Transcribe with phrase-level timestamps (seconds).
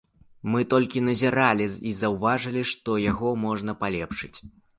[0.51, 4.35] Мы толькі назіралі і заўважылі, што яго можна палепшыць.